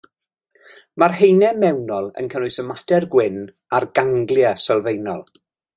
[1.01, 3.39] Mae'r haenau mewnol yn cynnwys y mater gwyn,
[3.81, 5.29] a'r ganglia sylfaenol.